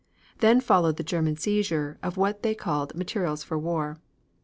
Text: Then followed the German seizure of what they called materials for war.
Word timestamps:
Then 0.39 0.61
followed 0.61 0.97
the 0.97 1.03
German 1.03 1.37
seizure 1.37 1.99
of 2.01 2.17
what 2.17 2.41
they 2.41 2.55
called 2.55 2.95
materials 2.95 3.43
for 3.43 3.59
war. 3.59 3.99